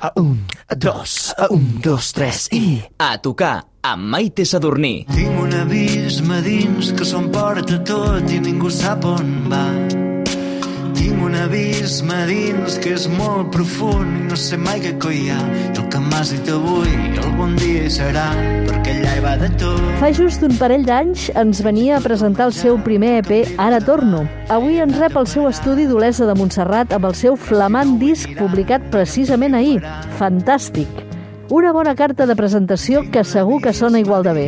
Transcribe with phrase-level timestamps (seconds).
[0.00, 2.78] A un, a dos, a un, dos, tres i...
[3.02, 4.92] A tocar amb Maite Sadurní.
[5.10, 9.87] Tinc un abisme dins que s'ho emporta tot i ningú sap on va.
[11.38, 15.38] Abisme dins que és molt profund i no sé mai què coi hi ha.
[15.70, 18.26] I el que m'has dit avui algun dia hi serà,
[18.66, 19.80] perquè allà hi va de tot.
[20.02, 24.24] Fa just un parell d'anys ens venia a presentar el seu primer EP Ara Torno.
[24.52, 28.90] Avui ens rep el seu estudi d'Olesa de Montserrat amb el seu flamant disc publicat
[28.94, 29.78] precisament ahir.
[30.18, 31.07] Fantàstic!
[31.50, 34.46] Una bona carta de presentació que segur que sona igual de bé.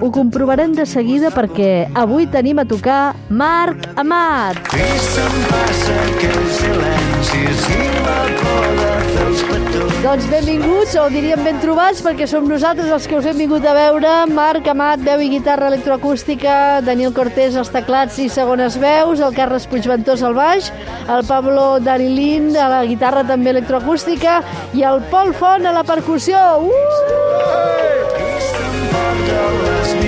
[0.00, 4.62] Ho comprovarem de seguida perquè avui tenim a tocar Marc Amat.
[4.78, 9.63] I se'm passa aquell silencis i la por de fer els.
[10.04, 13.72] Doncs benvinguts, o diríem ben trobats, perquè som nosaltres els que us hem vingut a
[13.72, 14.10] veure.
[14.36, 19.64] Marc Amat, veu i guitarra electroacústica, Daniel Cortés als teclats i segones veus, el Carles
[19.64, 20.68] Puigventós al baix,
[21.08, 24.42] el Pablo Darilín a la guitarra també electroacústica
[24.76, 26.44] i el Pol Font a la percussió.
[26.68, 27.93] Uh!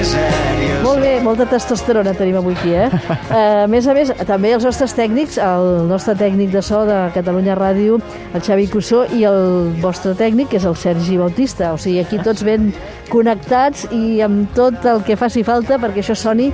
[0.06, 0.82] Misèries.
[0.84, 2.86] Molt bé, molta testosterona tenim avui aquí, eh?
[3.34, 3.64] eh?
[3.64, 7.56] A més a més, també els nostres tècnics, el nostre tècnic de so de Catalunya
[7.58, 7.98] Ràdio,
[8.32, 11.72] el Xavi Cussó, i el vostre tècnic, que és el Sergi Bautista.
[11.74, 12.70] O sigui, aquí tots ben
[13.10, 16.52] connectats i amb tot el que faci falta perquè això soni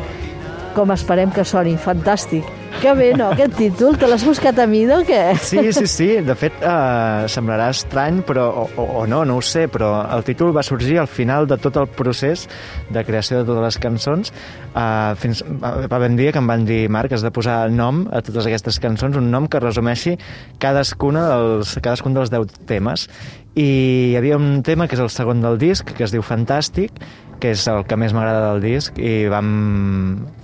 [0.76, 1.76] com esperem que soni.
[1.76, 2.61] Fantàstic.
[2.80, 3.96] Que bé, no, aquest títol?
[4.00, 5.20] Te l'has buscat a mi, o què?
[5.42, 6.08] Sí, sí, sí.
[6.24, 10.54] De fet, eh, semblarà estrany, però, o, o, no, no ho sé, però el títol
[10.56, 12.48] va sorgir al final de tot el procés
[12.90, 14.32] de creació de totes les cançons.
[14.72, 18.06] Eh, fins, va haver un dia que em van dir, Marc, has de posar nom
[18.10, 20.16] a totes aquestes cançons, un nom que resumeixi
[20.62, 23.08] cadascuna dels, cadascun dels deu temes.
[23.52, 23.68] I
[24.12, 27.02] hi havia un tema que és el segon del disc, que es diu Fantàstic,
[27.42, 29.48] que és el que més m'agrada del disc i vam,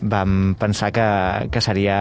[0.03, 1.07] vam pensar que,
[1.55, 1.99] que seria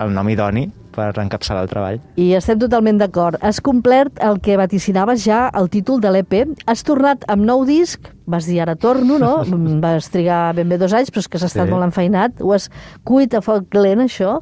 [0.00, 0.64] el nom idoni
[0.94, 2.00] per encapçalar el treball.
[2.16, 3.38] I estem totalment d'acord.
[3.42, 6.34] Has complert el que vaticinaves ja el títol de l'EP.
[6.66, 9.42] Has tornat amb nou disc, vas dir ara torno, no?
[9.84, 11.72] vas trigar ben bé dos anys, però és que s'ha estat Sí.
[11.74, 12.40] molt enfeinat.
[12.40, 12.70] Ho has
[13.04, 14.38] cuit a foc lent, això.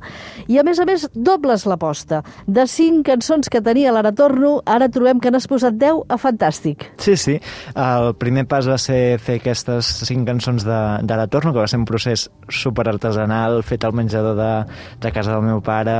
[0.48, 2.22] I a més a més, dobles l'aposta.
[2.46, 6.86] De cinc cançons que tenia l'Ara Torno, ara trobem que n'has posat 10 a Fantàstic.
[6.98, 7.38] Sí, sí.
[7.74, 11.78] El primer pas va ser fer aquestes cinc cançons de- d'Ara Torno, que va ser
[11.80, 14.52] un procés super artesanal, fet al menjador de,
[15.00, 15.94] de casa del meu pare,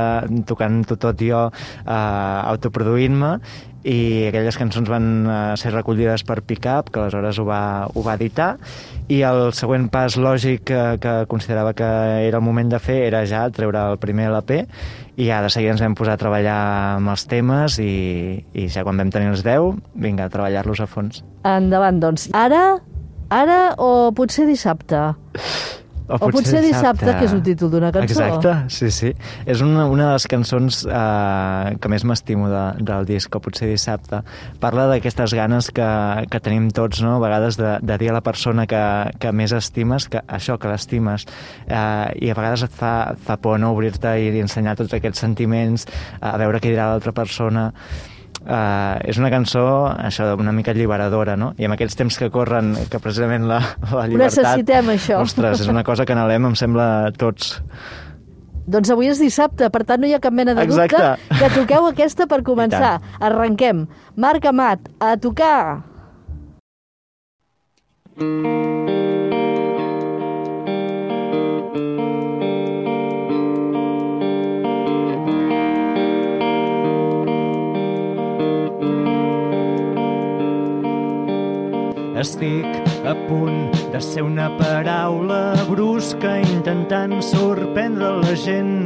[0.47, 1.45] tocant-ho tot jo,
[1.83, 3.37] eh, autoproduint-me,
[3.83, 7.61] i aquelles cançons van eh, ser recollides per Pickup, que aleshores ho va,
[7.91, 8.53] ho va editar,
[9.11, 11.89] i el següent pas lògic que, que considerava que
[12.29, 14.63] era el moment de fer era ja treure el primer LP,
[15.19, 16.57] i ja de seguida ens vam posar a treballar
[16.95, 20.89] amb els temes i, i ja quan vam tenir els 10, vinga, a treballar-los a
[20.89, 21.21] fons.
[21.43, 22.29] Endavant, doncs.
[22.33, 22.79] Ara,
[23.29, 25.11] ara o potser dissabte?
[26.07, 28.11] O potser dissabte, que és un títol d'una cançó.
[28.11, 29.11] Exacte, sí, sí.
[29.49, 33.69] És una, una de les cançons eh, que més m'estimo de, del disc, o potser
[33.71, 34.19] dissabte.
[34.63, 35.89] Parla d'aquestes ganes que,
[36.31, 37.15] que tenim tots, no?
[37.17, 38.83] a vegades de, de dir a la persona que,
[39.19, 41.27] que més estimes, que això, que l'estimes,
[41.67, 43.71] eh, i a vegades et fa, et fa por no?
[43.77, 45.87] obrir-te i ensenyar tots aquests sentiments,
[46.19, 47.69] a veure què dirà l'altra persona.
[48.43, 51.53] Uh, és una cançó això una mica alliberadora, no?
[51.55, 53.61] I amb aquests temps que corren, que precisament la,
[53.93, 54.43] la llibertat...
[54.43, 55.21] necessitem, això.
[55.23, 57.55] Ostres, és una cosa que anhelem, em sembla, tots.
[58.67, 60.99] Doncs avui és dissabte, per tant no hi ha cap mena de Exacte.
[60.99, 62.97] dubte que toqueu aquesta per començar.
[63.19, 63.87] Arrenquem.
[64.15, 65.83] Marc Amat, a tocar.
[82.23, 88.77] Estic a punt de ser una paraula brusca intentant sorprendre la gent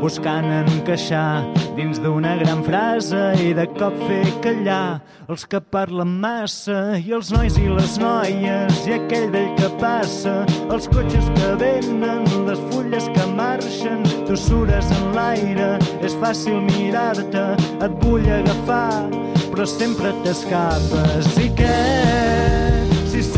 [0.00, 1.44] buscant encaixar
[1.76, 4.98] dins d'una gran frase i de cop fer callar
[5.30, 10.34] els que parlen massa i els nois i les noies i aquell vell que passa
[10.66, 17.46] els cotxes que venen les fulles que marxen tu sures en l'aire és fàcil mirar-te
[17.70, 21.34] et vull agafar però sempre t'escapes.
[21.42, 22.29] I què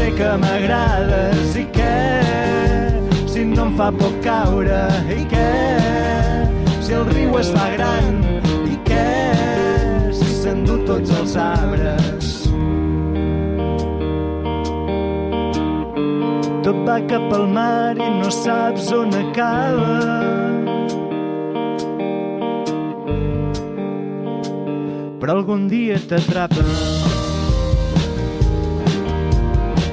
[0.03, 1.97] sé que m'agrades i què
[3.31, 4.83] si no em fa por caure
[5.15, 5.51] i què?
[6.83, 8.19] Si el riu es fa gran
[8.67, 9.11] i què?
[10.19, 12.31] Si s'endú tots els arbres.
[16.67, 20.01] Tot va cap al mar i no saps on acaba.
[25.23, 26.92] Però algun dia t'atrapa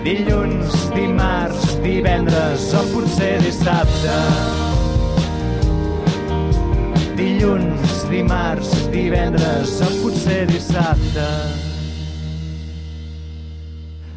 [0.04, 4.18] dilluns, dimarts, divendres o potser dissabte.
[7.20, 11.28] Dilluns, dimarts, divendres o potser dissabte.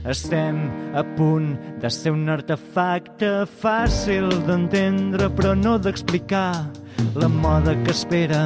[0.02, 0.64] Estem
[0.98, 6.66] a punt de ser un artefacte fàcil d'entendre però no d'explicar
[7.14, 8.42] la moda que espera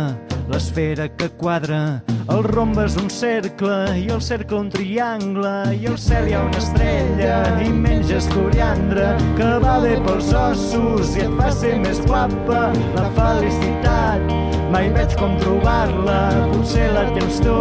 [0.49, 5.99] l'esfera que quadra, el rombe és un cercle i el cercle un triangle i al
[6.01, 11.37] cel hi ha una estrella i menges coriandre que va bé pels ossos i et
[11.39, 12.65] fa ser més guapa
[12.97, 14.35] la felicitat
[14.75, 16.19] mai veig com trobar-la
[16.53, 17.59] potser la tens tu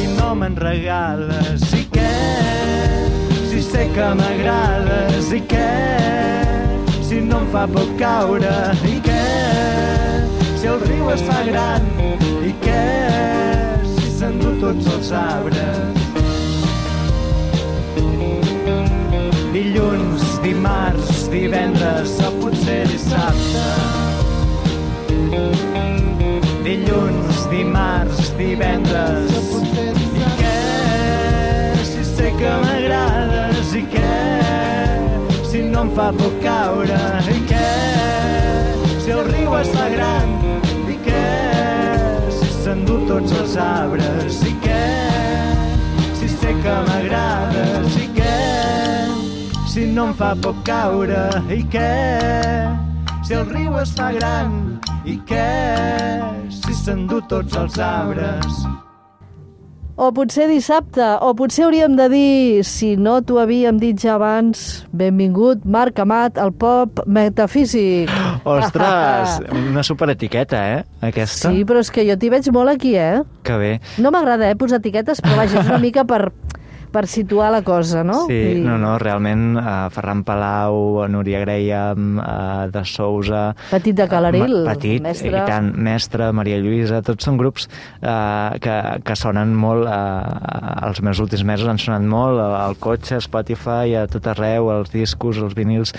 [0.00, 2.10] i no me'n regales i què?
[3.52, 5.70] Si sé que m'agrades i què?
[7.02, 8.56] Si no em fa por caure
[8.88, 9.20] i què?
[10.62, 11.86] Si el riu es fa gran
[12.46, 12.82] i què?
[13.82, 15.96] Si s'endú tots els arbres
[19.56, 23.64] Dilluns, dimarts, divendres o potser dissabte
[26.62, 29.34] Dilluns, dimarts, divendres
[30.14, 30.60] I què?
[31.90, 34.14] Si sé que m'agrades i què?
[35.50, 37.02] Si no em fa por caure
[37.34, 37.66] i què?
[39.02, 40.41] Si el riu es fa gran?
[42.92, 44.80] S'endú tots els arbres i què?
[46.18, 48.34] Si sé que m'agrades i què?
[49.72, 51.22] Si no em fa por caure
[51.56, 51.88] i què?
[53.24, 54.60] Si el riu es fa gran
[55.08, 55.48] i què?
[56.52, 58.60] Si s'endú tots els arbres
[59.92, 64.86] O potser dissabte, o potser hauríem de dir, si no t'ho havíem dit ja abans,
[64.88, 68.08] benvingut, Marc Amat, al pop metafísic.
[68.48, 71.52] Ostres, una superetiqueta, eh, aquesta.
[71.52, 73.20] Sí, però és que jo t'hi veig molt aquí, eh?
[73.44, 73.72] Que bé.
[74.00, 76.22] No m'agrada, eh, posar etiquetes, però vaja, és una mica per,
[76.92, 78.26] per situar la cosa, no?
[78.28, 83.54] Sí, I- no, no, realment, uh, Ferran Palau, Núria Graham, uh, de Sousa...
[83.70, 85.32] Petit de Calaril, Ma- Petit, mestre.
[85.32, 87.66] i tant, mestre, Maria Lluïsa, tots són grups
[88.02, 88.76] uh, que,
[89.08, 94.06] que sonen molt, uh, els meus últims mesos han sonat molt, al, cotxe, Spotify, a
[94.10, 95.94] tot arreu, els discos, els vinils,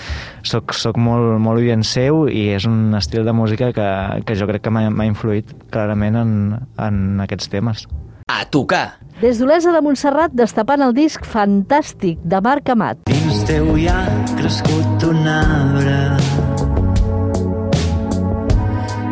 [0.46, 3.88] soc, soc molt, molt oient seu i és un estil de música que,
[4.28, 6.32] que jo crec que m'ha influït clarament en,
[6.78, 7.86] en aquests temes.
[8.26, 8.96] A tocar.
[9.20, 13.02] Des d'Olesa de Montserrat, destapant el disc fantàstic de Marc Amat.
[13.10, 13.98] Dins teu hi ha
[14.38, 15.98] crescut un arbre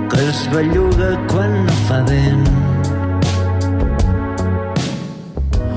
[0.09, 2.49] que es belluga quan no fa vent.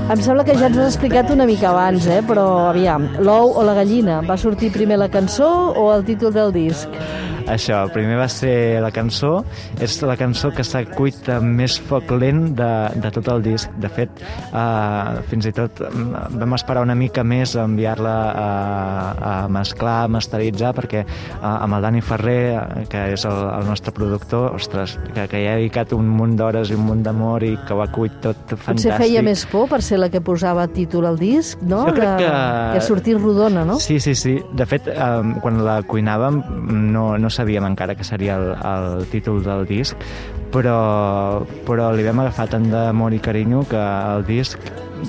[0.06, 2.22] Em sembla que ja ens ho has explicat una mica abans, eh?
[2.24, 4.22] però aviam, l'ou o la gallina?
[4.24, 6.88] Va sortir primer la cançó o el títol del disc?
[7.46, 9.44] Això, primer va ser la cançó,
[9.82, 13.70] és la cançó que s'ha cuit amb més foc lent de, de tot el disc.
[13.78, 14.10] De fet,
[14.50, 18.48] uh, fins i tot mm, vam esperar una mica més a enviar-la a,
[19.30, 23.68] a mesclar, a masteritzar, perquè uh, amb el Dani Ferrer, eh, que és el, el
[23.70, 27.46] nostre productor, ostres, que, que hi ha dedicat un munt d'hores i un munt d'amor
[27.46, 28.90] i que ho ha cuit tot fantàstic.
[28.90, 31.84] Potser feia més por per ser la que posava títol al disc, no?
[31.90, 32.34] Jo crec que-
[32.74, 33.78] que sortir rodona, no?
[33.80, 34.36] Sí, sí, sí.
[34.56, 36.42] De fet, um, quan la cuinàvem
[36.92, 40.00] no, no sabíem encara que seria el, el títol del disc,
[40.54, 44.60] però, però li vam agafar tant d'amor i carinyo que el disc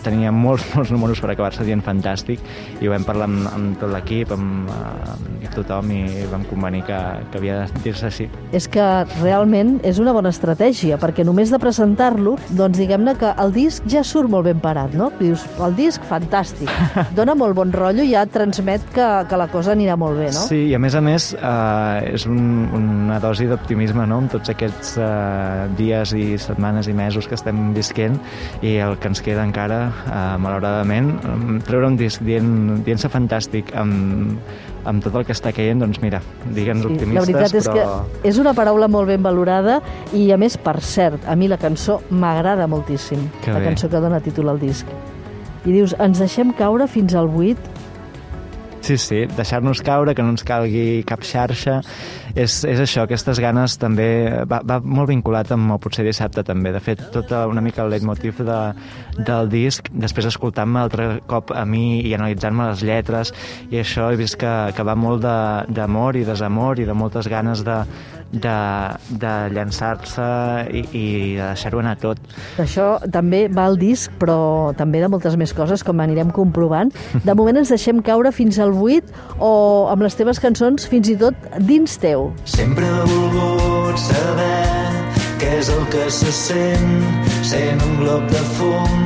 [0.05, 2.43] tenia molts, molts números per acabar-se dient fantàstic
[2.81, 6.01] i ho vam parlar amb, amb tot l'equip, amb, amb tothom i
[6.31, 6.97] vam convenir que,
[7.31, 8.27] que havia de dir-se així.
[8.55, 8.83] És que
[9.17, 14.03] realment és una bona estratègia, perquè només de presentar-lo, doncs diguem-ne que el disc ja
[14.05, 15.09] surt molt ben parat, no?
[15.19, 16.71] Dius, el disc, fantàstic,
[17.17, 20.45] dona molt bon rotllo i ja transmet que, que la cosa anirà molt bé, no?
[20.49, 24.21] Sí, i a més a més eh, és un, una dosi d'optimisme no?
[24.23, 28.17] amb tots aquests eh, dies i setmanes i mesos que estem visquent
[28.65, 31.13] i el que ens queda encara, eh, malauradament,
[31.67, 34.37] treure un disc dient- dient-se fantàstic amb,
[34.87, 36.21] amb tot el que està caient, doncs mira,
[36.55, 37.75] digue'ns Sí, optimistes, la veritat és però...
[38.21, 39.79] que és una paraula molt ben valorada
[40.13, 43.65] i, a més, per cert, a mi la cançó m'agrada moltíssim, Que la bé.
[43.71, 44.87] cançó que dona títol al disc.
[45.67, 47.57] I dius, ens deixem caure fins al 8
[48.87, 51.81] Sí, sí, deixar-nos caure, que no ens calgui cap xarxa,
[52.35, 54.07] és, és això, aquestes ganes també,
[54.49, 57.91] va, va molt vinculat amb el potser dissabte també, de fet, tot una mica el
[57.93, 58.59] leitmotiv de,
[59.23, 63.33] del disc, després escoltant-me altre cop a mi i analitzant-me les lletres,
[63.71, 67.27] i això he vist que, que va molt de- d'amor i desamor i de moltes
[67.29, 67.77] ganes de,
[68.31, 68.55] de,
[69.21, 70.25] de llançar-se
[70.71, 71.03] i, i
[71.37, 72.19] de deixar-ho anar tot.
[72.61, 76.91] Això també va al disc, però també de moltes més coses, com anirem comprovant.
[77.23, 79.51] De moment ens deixem caure fins al 8 o
[79.91, 81.35] amb les teves cançons fins i tot
[81.67, 82.16] dins teu.
[82.45, 84.87] Sempre he volgut saber
[85.41, 86.95] què és el que se sent
[87.45, 88.97] sent un glob de fum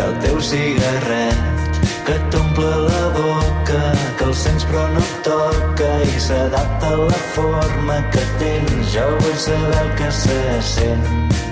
[0.00, 3.80] del teu cigarret que t'omple la boca,
[4.18, 8.92] que el sents però no toca i s'adapta a la forma que tens.
[8.96, 10.42] Jo vull saber el que se
[10.74, 11.51] sent.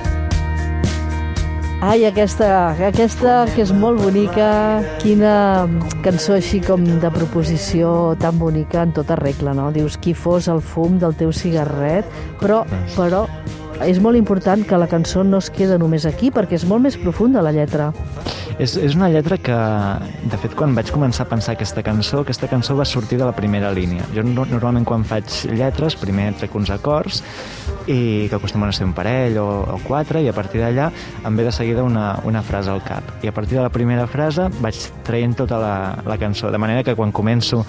[1.80, 2.46] Ai, aquesta,
[2.76, 4.48] aquesta que és molt bonica,
[5.00, 5.64] quina
[6.04, 9.70] cançó així com de proposició tan bonica en tota regla, no?
[9.72, 12.04] Dius, qui fos el fum del teu cigarret,
[12.42, 12.66] però,
[12.98, 13.22] però
[13.88, 17.00] és molt important que la cançó no es queda només aquí, perquè és molt més
[17.00, 17.88] profunda la lletra.
[18.60, 19.56] És, és una lletra que,
[20.28, 23.32] de fet, quan vaig començar a pensar aquesta cançó, aquesta cançó va sortir de la
[23.32, 24.04] primera línia.
[24.12, 27.24] Jo no, normalment quan faig lletres, primer trec uns acords
[27.90, 30.90] i que acostumen a ser un parell o, o quatre i a partir d'allà
[31.26, 33.02] em ve de seguida una, una frase al cap.
[33.24, 35.74] I a partir de la primera frase vaig traient tota la,
[36.06, 37.64] la cançó, de manera que quan començo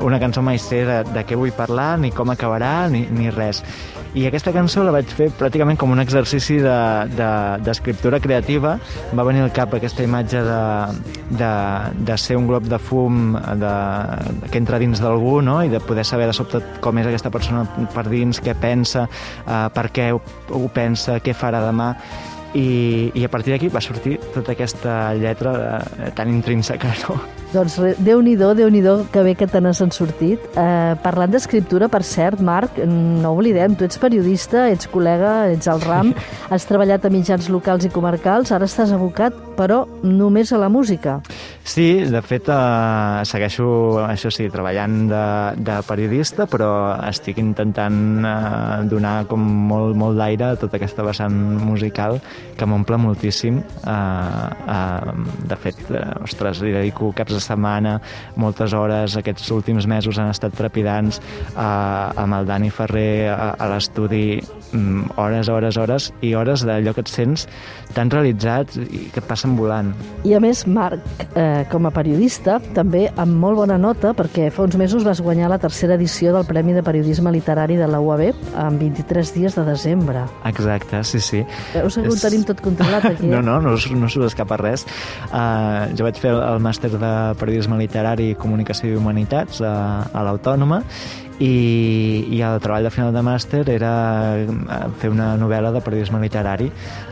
[0.00, 3.62] una cançó mai sé de, de què vull parlar, ni com acabarà, ni, ni res.
[4.10, 8.72] I aquesta cançó la vaig fer pràcticament com un exercici d'escriptura de, de, creativa.
[9.14, 10.62] Va venir al cap aquesta imatge de,
[11.38, 11.50] de,
[12.08, 13.74] de ser un glob de fum de,
[14.50, 15.60] que entra dins d'algú no?
[15.62, 17.62] i de poder saber de sobte com és aquesta persona
[17.94, 19.06] per dins, què pensa,
[19.46, 20.18] eh, per què ho,
[20.58, 21.92] ho pensa, què farà demà
[22.54, 27.20] i, i a partir d'aquí va sortir tota aquesta lletra de, tan intrínseca, no?
[27.50, 30.38] Doncs Déu-n'hi-do, déu nhi déu que bé que te n'has sortit.
[30.54, 35.82] Eh, parlant d'escriptura, per cert, Marc, no oblidem, tu ets periodista, ets col·lega, ets al
[35.82, 36.12] RAM,
[36.50, 41.18] has treballat a mitjans locals i comarcals, ara estàs abocat, però només a la música.
[41.66, 43.66] Sí, de fet, eh, segueixo,
[44.06, 45.24] això sí, treballant de,
[45.58, 46.70] de periodista, però
[47.08, 51.34] estic intentant eh, donar com molt, molt d'aire a tota aquesta vessant
[51.66, 52.20] musical
[52.56, 53.60] que m'omple moltíssim.
[53.60, 55.12] Eh, eh,
[55.50, 57.96] de fet, eh, ostres, li dedico caps de setmana,
[58.36, 63.70] moltes hores, aquests últims mesos han estat trepidants eh, amb el Dani Ferrer a, a
[63.72, 64.40] l'estudi,
[64.72, 67.46] mm, hores, hores, hores, i hores d'allò que et sents
[67.94, 69.92] tan realitzat i que et passen volant.
[70.24, 71.02] I a més, Marc,
[71.34, 75.50] eh, com a periodista, també amb molt bona nota, perquè fa uns mesos vas guanyar
[75.50, 79.64] la tercera edició del Premi de Periodisme Literari de la UAB en 23 dies de
[79.64, 80.24] desembre.
[80.44, 81.44] Exacte, sí, sí.
[81.74, 83.32] Veus que ho tenim tot controlat aquí, eh?
[83.32, 84.86] No, no, no, no s'ho escapa res.
[85.30, 89.74] Uh, jo vaig fer el màster de periodisme literari i comunicació i humanitats a,
[90.12, 90.82] a l'Autònoma
[91.40, 93.92] i, i el treball de final de màster era
[94.36, 96.68] eh, fer una novel·la de periodisme literari.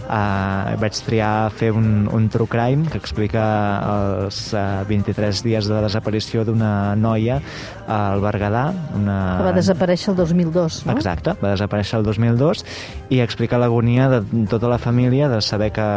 [0.09, 3.43] Uh, vaig triar fer un, un true crime que explica
[3.85, 7.43] els uh, 23 dies de desaparició d'una noia
[7.89, 8.69] al Berguedà.
[8.97, 9.19] Una...
[9.41, 10.97] Que va desaparèixer el 2002, no?
[10.97, 12.65] Exacte, va desaparèixer el 2002
[13.13, 15.89] i explica l'agonia de tota la família de saber que,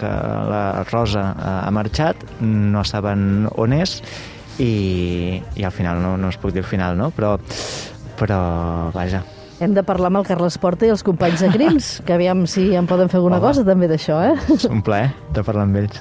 [0.00, 0.16] que
[0.52, 3.98] la Rosa ha marxat, no saben on és
[4.58, 7.10] i, i al final no, no es puc dir el final, no?
[7.14, 7.36] Però,
[8.18, 8.38] però
[8.94, 9.22] vaja,
[9.60, 12.70] hem de parlar amb el Carles Porta i els companys de Crims, que aviam si
[12.78, 13.48] en poden fer alguna Home.
[13.48, 14.36] cosa també d'això, eh?
[14.54, 15.98] És un plaer de parlar amb ells.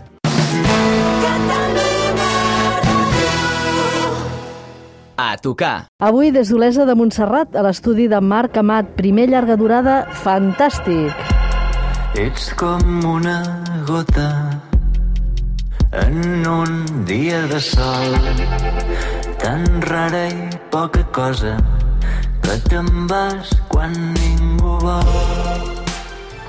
[5.18, 5.88] A tocar.
[5.98, 11.26] Avui des d'Olesa de Montserrat, a l'estudi de Marc Amat, primer llarga durada, fantàstic.
[12.18, 13.42] Ets com una
[13.90, 14.30] gota
[15.92, 18.18] en un dia de sol
[19.40, 21.56] tan rara i poca cosa
[22.44, 25.77] que te'n vas quan ningú vol.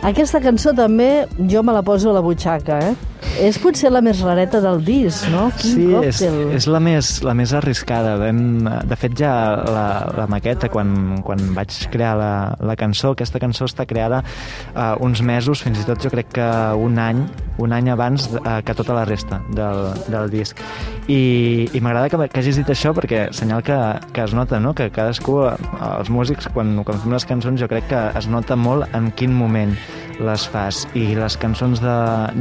[0.09, 2.95] Aquesta cançó també jo me la poso a la butxaca, eh?
[3.43, 5.49] És potser la més rareta del disc, no?
[5.59, 6.21] Quin sí, és,
[6.57, 8.15] és la més, la més arriscada.
[8.19, 8.41] Vam,
[8.89, 9.33] de fet, ja
[9.69, 9.85] la,
[10.17, 12.31] la maqueta, quan, quan vaig crear la,
[12.65, 16.49] la cançó, aquesta cançó està creada uh, uns mesos, fins i tot jo crec que
[16.79, 17.21] un any,
[17.61, 20.65] un any abans uh, que tota la resta del, del disc.
[21.09, 23.79] I, i m'agrada que, que hagis dit això perquè senyal que,
[24.15, 24.73] que es nota, no?
[24.79, 25.43] que cadascú,
[25.93, 29.37] els músics, quan, quan fem les cançons, jo crec que es nota molt en quin
[29.37, 29.77] moment
[30.21, 30.85] les fas.
[30.99, 31.99] I les cançons de,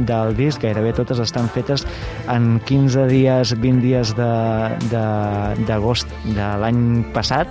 [0.08, 1.86] del disc gairebé totes estan fetes
[2.32, 6.82] en 15 dies, 20 dies d'agost de, de, de l'any
[7.14, 7.50] passat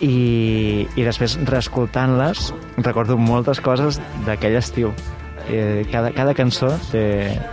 [0.00, 2.50] i, i després reescoltant-les
[2.86, 4.92] recordo moltes coses d'aquell estiu
[5.50, 7.04] eh, cada, cada cançó té,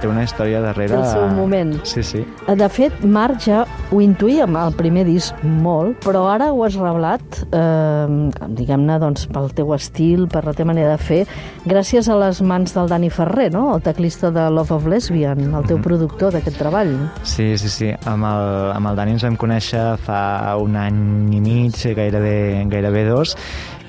[0.02, 1.00] té una història darrere...
[1.00, 1.74] El seu moment.
[1.88, 2.24] Sí, sí.
[2.48, 7.42] De fet, Marc ja ho intuïem al primer disc molt, però ara ho has revelat,
[7.50, 11.22] eh, diguem-ne, doncs, pel teu estil, per la teva manera de fer,
[11.66, 13.68] gràcies a les mans del Dani Ferrer, no?
[13.75, 15.84] el teclista de Love of Lesbian, el teu mm -hmm.
[15.84, 16.96] productor d'aquest treball.
[17.24, 17.94] Sí, sí, sí.
[18.06, 23.06] Amb el, amb el Dani ens vam conèixer fa un any i mig, gairebé, gairebé
[23.06, 23.36] dos,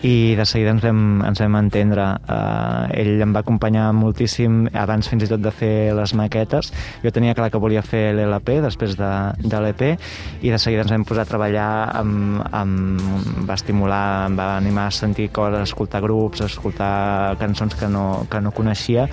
[0.05, 2.05] i de seguida ens vam, ens vam entendre.
[2.29, 6.73] Uh, ell em va acompanyar moltíssim abans fins i tot de fer les maquetes.
[7.05, 10.93] Jo tenia clar que volia fer l'LP després de, de l'EP i de seguida ens
[10.93, 13.03] vam posar a treballar amb, amb,
[13.49, 17.89] va estimular, em va animar a sentir coses, a escoltar grups, a escoltar cançons que
[17.89, 19.09] no, que no coneixia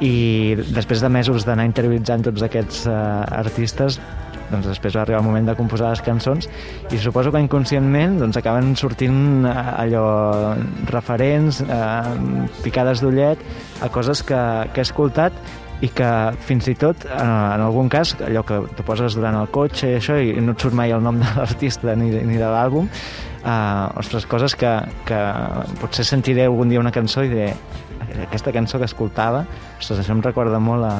[0.00, 3.96] i després de mesos d'anar interioritzant tots aquests uh, artistes
[4.50, 6.48] doncs després va arribar el moment de composar les cançons
[6.92, 10.06] i suposo que inconscientment doncs, acaben sortint eh, allò
[10.92, 13.40] referents, eh, picades d'ullet
[13.82, 15.36] a coses que, que he escoltat
[15.84, 16.08] i que
[16.46, 19.98] fins i tot, en, en algun cas, allò que tu poses durant el cotxe i
[19.98, 22.88] això, i no et surt mai el nom de l'artista ni, ni de l'àlbum,
[23.42, 24.72] uh, ostres, coses que,
[25.08, 25.20] que
[25.82, 27.50] potser sentiré algun dia una cançó i diré
[28.24, 29.44] aquesta cançó que escoltava,
[29.76, 30.94] ostres, això em recorda molt a,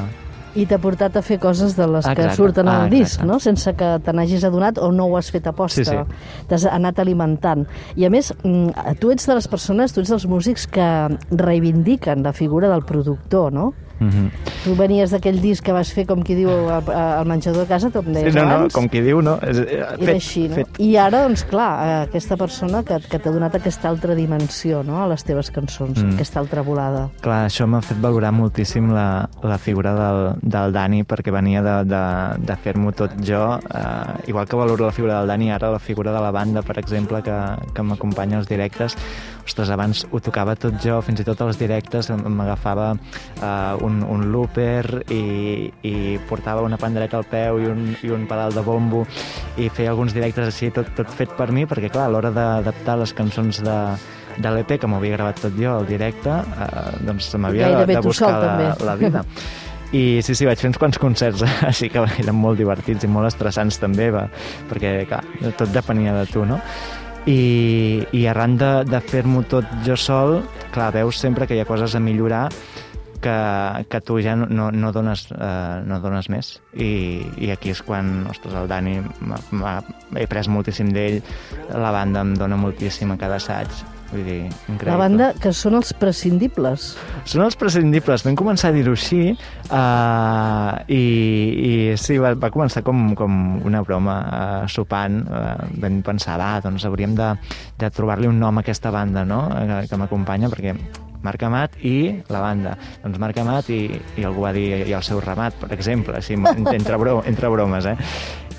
[0.57, 2.37] I t'ha portat a fer coses de les que Exacte.
[2.37, 3.39] surten al Ah, disc, no?
[3.39, 5.85] Sense que te n'hagis adonat o no ho has fet aposta.
[5.85, 6.45] Sí, sí.
[6.49, 7.67] T'has anat alimentant.
[7.97, 10.89] I a més, mm, tu ets de les persones, tu ets dels músics que
[11.31, 13.73] reivindiquen la figura del productor, no?
[13.99, 14.31] Mm -hmm.
[14.65, 17.99] Tu venies d'aquell disc que vas fer, com qui diu, al, menjador de casa, tu
[18.01, 18.73] em Sí, deies no, no, abans.
[18.75, 19.39] com qui diu, no?
[19.43, 20.55] És, eh, Era fet, així, no?
[20.55, 20.67] fet.
[20.79, 25.03] I ara, doncs clar, eh, aquesta persona que, que t'ha donat aquesta altra dimensió no?
[25.03, 26.15] a les teves cançons, Mm.
[26.15, 27.09] aquesta altra volada.
[27.21, 31.85] Clar, això m'ha fet valorar moltíssim la, la figura del, del Dani perquè venia de,
[31.85, 33.59] de, de fer-m'ho tot jo.
[33.75, 36.79] Eh, igual que valoro la figura del Dani, ara la figura de la banda, per
[36.79, 37.33] exemple, que,
[37.73, 38.97] que m'acompanya als directes.
[39.47, 42.97] Ostres, abans ho tocava tot jo, fins i tot als directes m'agafava
[43.43, 45.95] eh, un, un looper i, i
[46.29, 49.05] portava una pandereta al peu i un, i un pedal de bombo
[49.57, 52.99] i feia alguns directes així, tot, tot fet per mi, perquè clar, a l'hora d'adaptar
[53.01, 53.79] les cançons de,
[54.39, 57.87] de l'EP, que m'ho havia gravat tot jo al directe, eh, doncs se m'havia de,
[57.95, 58.91] de buscar sol, la, també.
[58.91, 59.25] la vida.
[59.95, 63.31] I sí, sí, vaig fer uns quants concerts, així que eren molt divertits i molt
[63.31, 64.27] estressants també, va,
[64.71, 65.23] perquè clar,
[65.59, 66.61] tot depenia de tu, no?
[67.27, 70.41] I, i arran de, de fer-m'ho tot jo sol,
[70.75, 72.45] clar, veus sempre que hi ha coses a millorar
[73.23, 73.35] que,
[73.91, 76.55] que tu ja no, no, dones, eh, no dones més.
[76.75, 79.83] I, I aquí és quan, ostres, el Dani m'ha- m'ha-
[80.21, 81.21] he pres moltíssim d'ell,
[81.73, 83.69] la banda em dona moltíssim a cada assaig,
[84.13, 84.39] vull dir,
[84.71, 84.93] increïble.
[84.93, 86.93] La banda, que són els prescindibles.
[87.27, 92.83] Són els prescindibles, vam començar a dir-ho així uh, i, i sí, va, va començar
[92.87, 97.33] com, com una broma uh, sopant, uh, vam pensar, va, doncs hauríem de,
[97.81, 100.77] de trobar-li un nom a aquesta banda, no?, que, que m'acompanya, perquè
[101.23, 101.97] Marc Amat i
[102.33, 102.77] la banda.
[103.05, 103.81] Doncs Marc Amat i,
[104.17, 107.87] i algú va dir i el seu ramat, per exemple, així, entre, bro, entre bromes,
[107.87, 107.97] eh?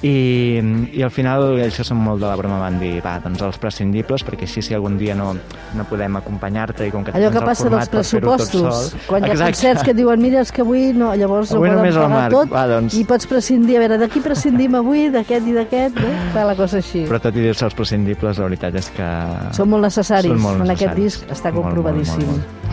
[0.06, 0.60] I,
[0.94, 4.22] i al final això són molt de la broma van dir, va, doncs els prescindibles
[4.28, 5.32] perquè així si algun dia no,
[5.74, 8.52] no podem acompanyar-te i com que Allò que passa dels pressupostos.
[8.92, 9.00] sol.
[9.08, 9.56] Quan hi ha Exacte.
[9.56, 12.68] concerts que diuen, mira, és que avui no, llavors Avui ho poden pagar tot Va,
[12.70, 12.94] doncs.
[12.94, 16.14] i pots prescindir, a veure, d'aquí prescindim avui, d'aquest i d'aquest, no?
[16.36, 17.08] Fa la cosa així.
[17.10, 19.10] Però tot i dir-se els prescindibles, la veritat és que...
[19.58, 20.30] Són molt necessaris.
[20.30, 21.20] Són molt en aquest necessaris.
[21.26, 22.28] disc està Molt, molt, comprovadíssim.
[22.28, 22.67] molt, molt.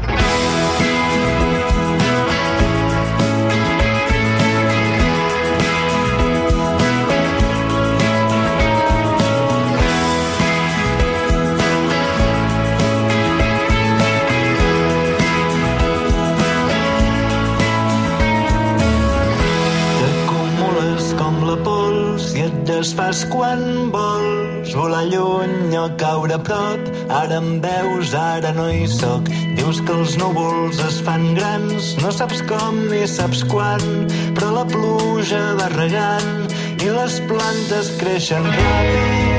[22.85, 26.81] I et desfas quan vols volar lluny o caure a prop.
[27.09, 29.25] Ara em veus, ara no hi sóc.
[29.57, 33.81] Dius que els núvols es fan grans, no saps com ni saps quan,
[34.37, 36.53] però la pluja va regant
[36.85, 39.34] i les plantes creixen ràpid.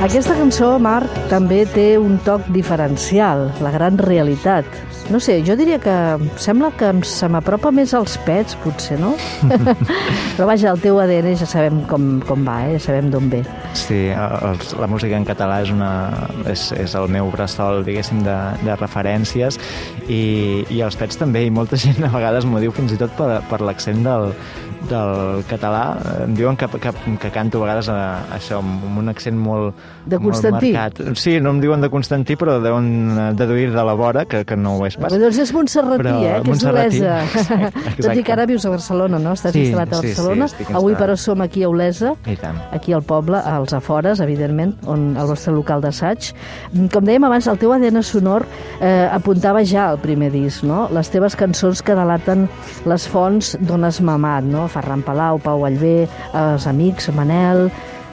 [0.00, 4.64] Aquesta cançó, Marc, també té un toc diferencial, la gran realitat.
[5.12, 5.92] No sé, jo diria que
[6.40, 9.10] sembla que se m'apropa més als pets, potser, no?
[10.38, 12.78] Però vaja, el teu ADN ja sabem com, com va, eh?
[12.78, 13.42] ja sabem d'on ve.
[13.76, 15.92] Sí, els, la música en català és, una,
[16.48, 19.60] és, és el meu bressol, diguéssim, de, de referències
[20.08, 23.12] i, i els pets també, i molta gent a vegades m'ho diu fins i tot
[23.20, 24.30] per, per l'accent del,
[24.88, 25.82] del català.
[26.24, 27.98] Em diuen que, que, que canto a vegades a,
[28.36, 29.74] això, amb un accent molt,
[30.06, 30.72] De molt Constantí.
[30.72, 31.16] marcat.
[31.20, 34.76] Sí, no em diuen de Constantí, però deuen deduir de la vora, que, que no
[34.78, 35.12] ho és pas.
[35.12, 36.32] Però doncs és Montserratí, Però eh?
[36.32, 37.00] que és Montserratí.
[37.04, 37.70] Olesa.
[38.00, 39.34] Tot i que ara vius a Barcelona, no?
[39.36, 40.48] Estàs Sí, instal·lat a sí, sí, Barcelona.
[40.50, 42.14] estic Avui, però, som aquí a Olesa,
[42.72, 46.30] aquí al poble, als afores, evidentment, on el vostre local d'assaig.
[46.94, 48.46] Com dèiem abans, el teu ADN sonor
[48.80, 50.86] eh, apuntava ja al primer disc, no?
[50.94, 52.46] Les teves cançons que delaten
[52.88, 54.66] les fonts d'on has mamat, no?
[54.72, 57.68] Ferran Palau, Pau Allbé, els amics, Manel...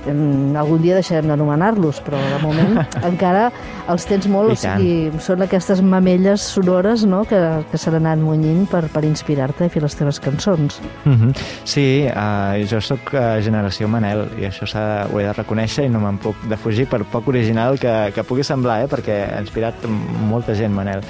[0.07, 2.77] Algun dia deixarem d'anomenar-los, però de moment
[3.09, 3.49] encara
[3.91, 7.23] els tens molt, I o sigui, són aquestes mamelles sonores no?
[7.27, 10.79] que, que s'han anat munyint per, per inspirar-te a fer les teves cançons.
[11.03, 11.43] Mm -hmm.
[11.65, 14.67] Sí, uh, jo sóc uh, generació Manel i això
[15.11, 18.43] ho he de reconèixer i no me'n puc defugir per poc original que, que pugui
[18.43, 19.75] semblar, eh, perquè ha inspirat
[20.29, 21.01] molta gent Manel.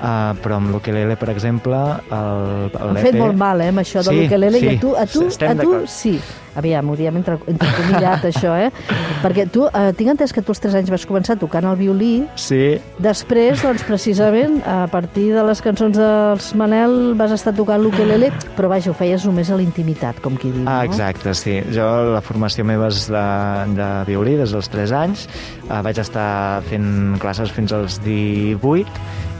[0.00, 1.78] Uh, però amb l'ukelele, per exemple,
[2.10, 4.94] el, Han fet molt mal, eh, amb això de Sí, l'ukelele, i sí, a tu,
[4.96, 6.20] a tu, a tu sí.
[6.58, 8.72] Aviam, ho diem entre, entrecomillat, això, eh?
[9.22, 12.24] Perquè tu, eh, tinc entès que tu als 3 anys vas començar tocant el violí,
[12.34, 18.32] Sí, després, doncs, precisament, a partir de les cançons dels Manel vas estar tocant l'ukelele,
[18.58, 20.90] però vaja, ho feies només a l'intimitat, com qui diu, Ah, no?
[20.90, 21.60] exacte, sí.
[21.70, 21.86] Jo,
[22.16, 23.24] la formació meva és de,
[23.78, 25.28] de violí des dels 3 anys.
[25.70, 28.90] Uh, vaig estar fent classes fins als 18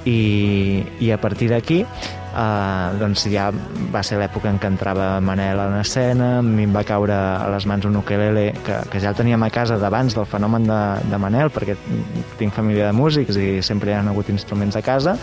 [0.05, 1.85] i, i a partir d'aquí
[2.35, 3.49] uh, doncs ja
[3.93, 7.49] va ser l'època en què entrava Manel en escena, a mi em va caure a
[7.55, 10.81] les mans un ukelele que, que ja el teníem a casa d'abans del fenomen de,
[11.11, 11.77] de Manel, perquè
[12.38, 15.16] tinc família de músics i sempre hi ha hagut instruments a casa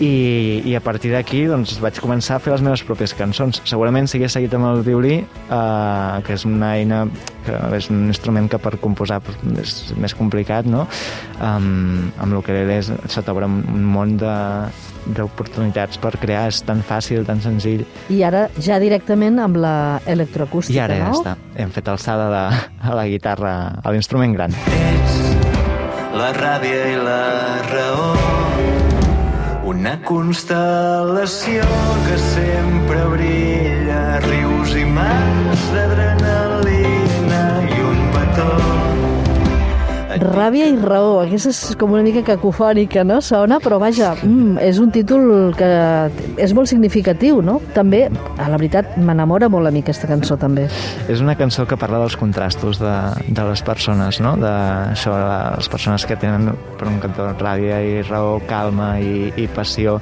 [0.00, 3.60] i, i a partir d'aquí doncs, vaig començar a fer les meves pròpies cançons.
[3.68, 7.02] Segurament si hagués seguit amb el violí, eh, que és una eina,
[7.44, 10.86] que és un instrument que per composar doncs, és més complicat, no?
[11.40, 14.32] Um, amb l'ukelele se t'obre un món de
[15.06, 17.86] d'oportunitats per crear, és tan fàcil, tan senzill.
[18.12, 19.74] I ara ja directament amb la
[20.06, 21.20] electroacústica, i ara ja no?
[21.20, 22.44] està, hem fet alçada de,
[22.90, 24.56] a la guitarra, a l'instrument gran.
[24.80, 25.20] Ets
[26.20, 27.22] la ràbia i la
[27.70, 28.08] raó.
[29.70, 31.66] Una constel·lació
[32.06, 36.29] que sempre brilla rius i mars d'adrenalina
[40.18, 43.20] Ràbia i raó, aquesta és com una mica cacofònica, no?
[43.22, 45.70] Sona, però vaja, mm, és un títol que
[46.36, 47.60] és molt significatiu, no?
[47.76, 50.66] També, a la veritat, m'enamora molt a mi aquesta cançó, també.
[51.08, 52.96] És una cançó que parla dels contrastos de,
[53.28, 54.36] de les persones, no?
[54.40, 54.54] De,
[54.96, 55.14] això,
[55.56, 60.00] les persones que tenen per un cantó ràbia i raó, calma i, i passió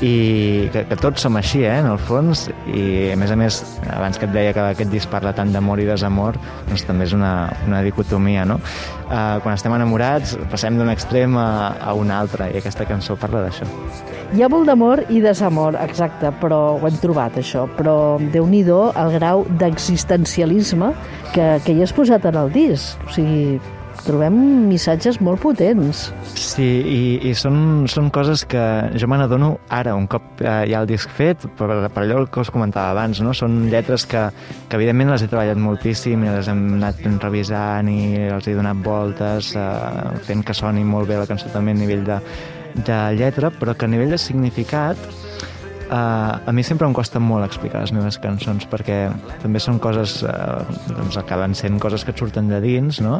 [0.00, 3.60] i que, que tots som així, eh, en el fons i a més a més,
[3.92, 7.12] abans que et deia que aquest disc parla tant d'amor i desamor doncs també és
[7.16, 8.60] una, una dicotomia, no?
[9.10, 13.42] Uh, quan estem enamorats passem d'un extrem a, a un altre i aquesta cançó parla
[13.42, 13.66] d'això.
[14.30, 17.64] Hi ha molt d'amor i desamor, exacte, però ho hem trobat, això.
[17.74, 17.94] Però,
[18.30, 20.92] déu nhi el grau d'existencialisme
[21.34, 23.02] que, que hi has posat en el disc.
[23.08, 23.58] O sigui,
[24.04, 24.34] trobem
[24.68, 26.08] missatges molt potents.
[26.38, 28.62] Sí, i, i són, són coses que
[28.98, 32.24] jo me n'adono ara, un cop eh, hi ha el disc fet, per, per allò
[32.26, 33.34] que us comentava abans, no?
[33.36, 34.26] Són lletres que,
[34.68, 38.80] que evidentment les he treballat moltíssim i les hem anat revisant i els he donat
[38.84, 42.20] voltes, eh, fent que soni molt bé la cançó també a nivell de,
[42.86, 45.10] de lletra, però que a nivell de significat
[45.90, 49.08] Uh, a mi sempre em costa molt explicar les meves cançons perquè
[49.42, 53.16] també són coses uh, doncs acaben sent coses que et surten de dins no?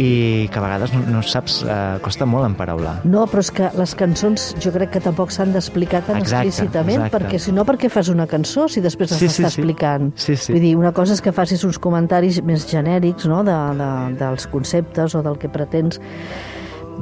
[0.00, 3.70] I que a vegades no, no saps uh, costa molt emparaular No, però és que
[3.78, 7.18] les cançons jo crec que tampoc s'han d'explicar tan Exacte, explícitament, exacte.
[7.18, 9.62] perquè si no, per què fas una cançó si després Sí, sí, sí, l'estàs sí.
[9.62, 10.10] explicant?
[10.16, 10.54] Sí, sí.
[10.54, 13.42] Vull dir, una cosa és que facis uns comentaris més genèrics no?
[13.46, 16.00] de, de, dels conceptes o del que pretens.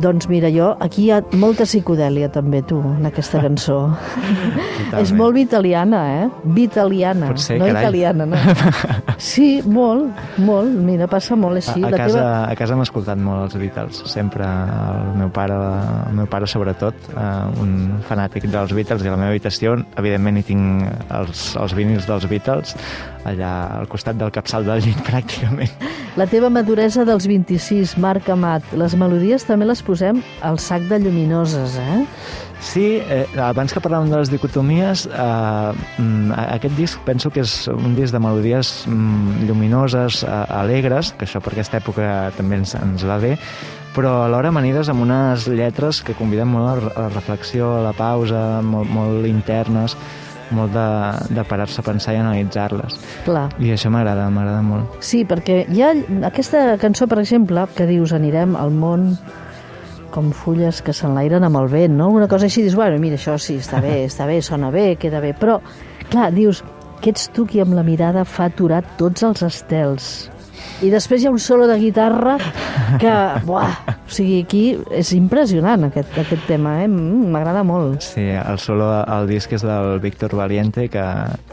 [0.00, 3.76] Doncs mira, jo, aquí hi ha molta psicodèlia també, tu, en aquesta cançó.
[4.98, 6.28] És molt vitaliana, eh?
[6.56, 7.82] Vitaliana, Potser, no carai.
[7.84, 8.36] italiana, no?
[9.22, 10.08] Sí, molt,
[10.42, 10.72] molt.
[10.82, 11.84] Mira, passa molt A, així.
[11.84, 12.32] a, La casa, teva...
[12.50, 15.58] a casa hem escoltat molt els Beatles, sempre el meu pare,
[16.08, 17.76] el meu pare sobretot, eh, un
[18.08, 20.88] fanàtic dels Beatles i a la meva habitació, evidentment hi tinc
[21.20, 22.74] els, els vinils dels Beatles
[23.28, 25.70] allà al costat del capçal del llit pràcticament.
[26.12, 28.66] La teva maduresa dels 26, Marc Amat.
[28.76, 32.02] Les melodies també les posem al sac de lluminoses, eh?
[32.60, 37.66] Sí, eh, abans que parlàvem de les dicotomies, eh, mm, aquest disc penso que és
[37.72, 42.74] un disc de melodies mm, lluminoses, eh, alegres, que això per aquesta època també ens,
[42.76, 43.38] ens va bé,
[43.96, 48.60] però alhora manides amb unes lletres que conviden molt a la reflexió, a la pausa,
[48.60, 49.96] molt, molt internes,
[50.54, 50.86] molt de,
[51.34, 52.98] de parar-se a pensar i analitzar-les.
[53.62, 54.98] I això m'agrada, m'agrada molt.
[55.04, 55.92] Sí, perquè hi ha
[56.28, 59.12] aquesta cançó, per exemple, que dius anirem al món
[60.12, 62.10] com fulles que s'enlairen amb el vent, no?
[62.12, 65.22] Una cosa així, dius, bueno, mira, això sí, està bé, està bé, sona bé, queda
[65.24, 65.58] bé, però,
[66.12, 66.60] clar, dius
[67.02, 70.12] que ets tu qui amb la mirada fa aturar tots els estels.
[70.82, 72.32] I després hi ha un solo de guitarra
[72.98, 73.10] que,
[73.46, 74.62] buah, o sigui, aquí
[74.98, 76.88] és impressionant aquest, aquest tema, eh?
[76.88, 78.02] Mm, M'agrada molt.
[78.02, 81.04] Sí, el solo al disc és del Víctor Valiente, que,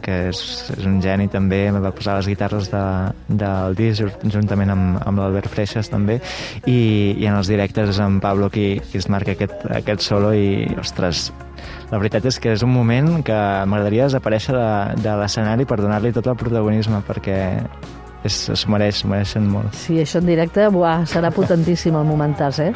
[0.01, 0.41] que és,
[0.73, 2.81] és un geni també, va posar les guitarres de,
[3.29, 6.17] del disc ju- juntament amb, amb l'Albert Freixas també,
[6.65, 6.79] i,
[7.21, 10.65] i en els directes és en Pablo qui, qui es marca aquest, aquest solo i,
[10.81, 11.27] ostres,
[11.93, 13.37] la veritat és que és un moment que
[13.69, 14.67] m'agradaria desaparèixer de,
[15.05, 17.39] de l'escenari per donar-li tot el protagonisme, perquè
[18.27, 19.75] és, es mereix, mereixen molt.
[19.79, 22.71] Sí, això en directe, buah, serà potentíssim el momentàs, eh?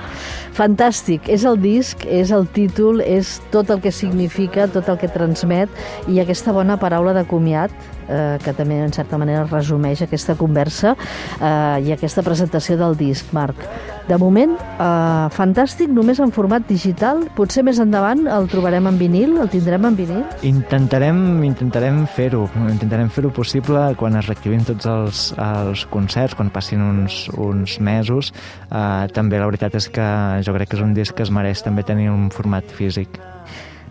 [0.55, 5.11] Fantàstic, és el disc, és el títol, és tot el que significa, tot el que
[5.11, 5.71] transmet
[6.07, 7.73] i aquesta bona paraula de comiat
[8.07, 13.33] eh, que també en certa manera resumeix aquesta conversa eh, i aquesta presentació del disc,
[13.35, 13.67] Marc.
[14.03, 17.21] De moment, eh, fantàstic, només en format digital.
[17.37, 20.23] Potser més endavant el trobarem en vinil, el tindrem en vinil.
[20.43, 26.83] Intentarem, intentarem fer-ho, intentarem fer-ho possible quan es reactivin tots els, els concerts, quan passin
[26.83, 28.33] uns, uns mesos.
[28.69, 30.09] Eh, també la veritat és que
[30.43, 33.21] jo crec que és un disc que es mereix també tenir un format físic.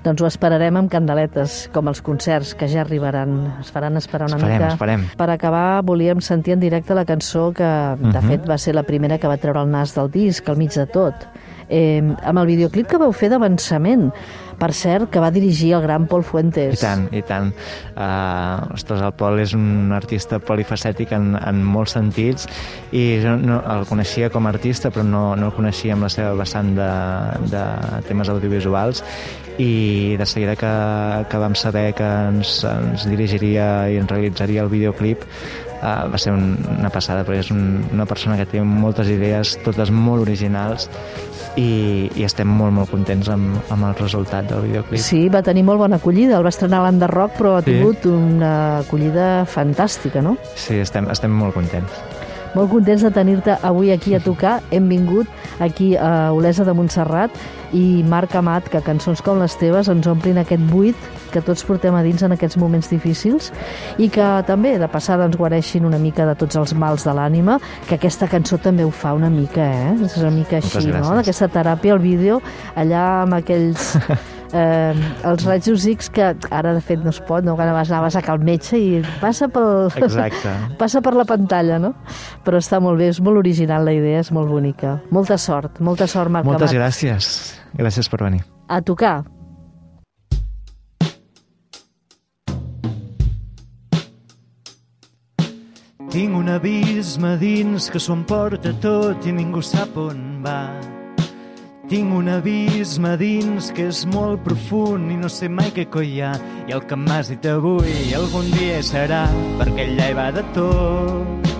[0.02, 3.36] Doncs ho esperarem amb candeletes, com els concerts que ja arribaran.
[3.60, 4.72] Es faran esperar una Esperem, mica.
[4.74, 5.04] esperem.
[5.16, 8.28] Per acabar, volíem sentir en directe la cançó que, de Mhm.
[8.28, 10.86] fet, va ser la primera que va treure el nas del disc, al mig de
[10.86, 11.14] tot.
[11.68, 14.12] Eh, amb el videoclip que vau fer d'avançament,
[14.62, 16.76] per cert, que va dirigir el gran Paul Fuentes.
[16.76, 17.50] I tant, i tant.
[17.96, 22.46] Uh, ostres, el Pol és un artista polifacètic en, en molts sentits
[22.94, 26.12] i jo no, el coneixia com a artista però no, no el coneixia amb la
[26.12, 26.90] seva vessant de,
[27.50, 27.64] de
[28.06, 29.02] temes audiovisuals
[29.60, 30.72] i de seguida que,
[31.28, 35.26] que vam saber que ens, ens dirigiria i ens realitzaria el videoclip
[35.82, 39.58] uh, va ser un, una passada perquè és un, una persona que té moltes idees
[39.66, 40.88] totes molt originals
[41.56, 45.62] i, i estem molt molt contents amb, amb el resultat del videoclip Sí, va tenir
[45.64, 46.38] molt bona acollida.
[46.38, 47.70] El va estrenar a l'Underrock, però ha Sí.
[47.72, 50.36] tingut una acollida fantàstica, no?
[50.54, 51.92] Sí, estem, estem molt contents.
[52.52, 54.60] Molt contents de tenir-te avui aquí a tocar.
[54.70, 55.28] Hem vingut
[55.60, 57.32] aquí a Olesa de Montserrat
[57.72, 61.96] i Marc Amat, que cançons com les teves ens omplin aquest buit que tots portem
[61.96, 63.48] a dins en aquests moments difícils
[63.96, 67.56] i que també, de passada, ens guareixin una mica de tots els mals de l'ànima,
[67.88, 69.96] que aquesta cançó també ho fa una mica, eh?
[70.04, 71.08] És una mica així, no?
[71.16, 72.42] D'aquesta teràpia al vídeo,
[72.76, 73.96] allà amb aquells...
[74.52, 77.56] Eh, els rajos X que ara de fet no es pot, no?
[77.56, 80.52] que anaves, anaves a cal metge i passa pel, Exacte.
[80.82, 81.94] passa per la pantalla, no?
[82.44, 84.98] Però està molt bé, és molt original la idea, és molt bonica.
[85.10, 86.80] Molta sort, molta sort, Marc Moltes Amat.
[86.82, 87.30] gràcies.
[87.78, 88.44] Gràcies per venir.
[88.68, 89.22] A tocar.
[96.12, 100.58] Tinc un abisme dins que s'ho emporta tot i ningú sap on va.
[101.92, 106.22] Tinc un abisme dins que és molt profund i no sé mai què coi hi
[106.24, 106.30] ha.
[106.64, 109.26] I el que m'has dit avui algun dia serà,
[109.58, 111.52] perquè allà hi va de tot.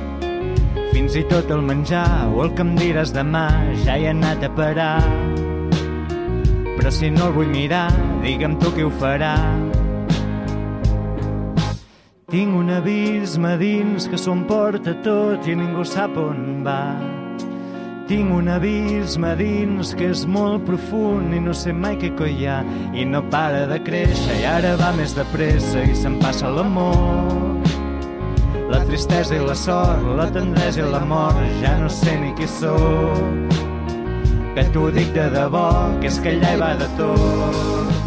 [0.94, 3.44] Fins i tot el menjar o el que em diràs demà
[3.84, 5.04] ja hi he anat a parar.
[6.80, 7.90] Però si no el vull mirar,
[8.24, 9.36] digue'm tu qui ho farà.
[12.32, 17.12] Tinc un abisme dins que s'ho emporta tot i ningú sap on va.
[18.08, 22.48] Tinc un abisme dins que és molt profund i no sé mai què coi hi
[22.50, 22.58] ha
[22.98, 27.62] i no para de créixer i ara va més de pressa i se'n passa l'amor.
[28.72, 32.48] La tristesa i la sort, la tendresa i la mort, ja no sé ni qui
[32.50, 33.58] sóc.
[34.56, 35.68] Que t'ho dic de debò,
[36.00, 38.01] que és que allà hi va de tot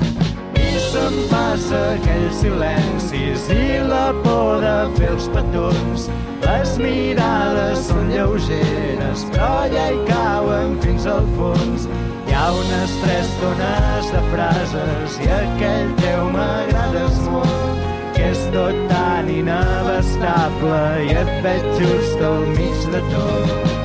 [1.06, 6.08] i se'm passa aquells silencis i la por de fer els petons.
[6.42, 11.88] Les mirades són lleugeres, però ja hi cauen fins al fons.
[12.26, 17.88] Hi ha unes tres tones de frases i aquell teu m'agrades molt,
[18.18, 23.85] que és tot tan inabastable i et veig just al mig de tot.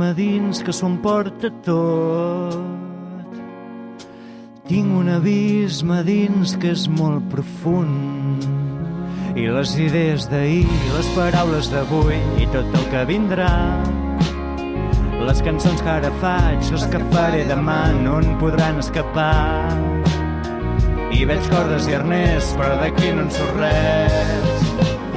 [0.00, 2.56] Abisme dins que s'ho emporta tot.
[4.66, 8.46] Tinc un abisme dins que és molt profund.
[9.36, 13.52] I les idees d'ahir, les paraules d'avui i tot el que vindrà.
[15.26, 19.68] Les cançons que ara faig, les que faré demà no en podran escapar.
[21.12, 24.66] I veig cordes i arnès, però d'aquí no en surt res.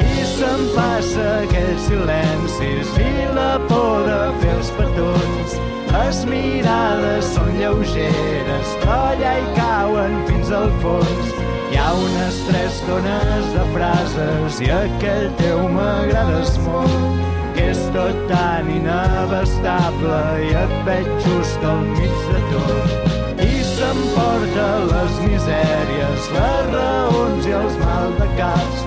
[0.04, 4.43] I se'm passa aquells silencis i la por de
[4.74, 5.56] els petons.
[5.94, 11.34] Les mirades són lleugeres, però hi cauen fins al fons.
[11.72, 18.24] Hi ha unes tres tones de frases i aquell teu m'agrades molt, que és tot
[18.30, 23.23] tan inabastable i et veig just al mig de tot.
[23.44, 28.84] I s'emporta les misèries, les raons i els maldecaps.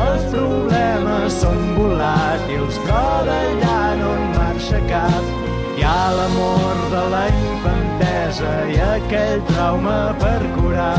[0.00, 5.32] Els problemes són volàtils, però d'allà no en marxa cap.
[5.78, 10.96] Hi ha l'amor de la infantesa i aquell trauma per curar.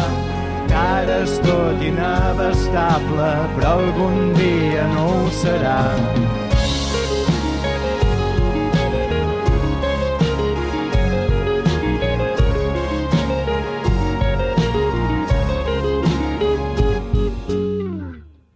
[0.67, 5.81] Que ara és tot inabastable, però algun dia no ho serà.